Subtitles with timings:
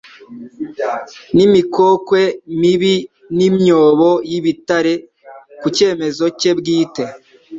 [1.35, 2.21] n'imikokwe
[2.61, 2.95] mibi
[3.37, 4.93] n'imyobo y'ibitare.
[5.59, 7.03] Ku cyemezo cye bwite,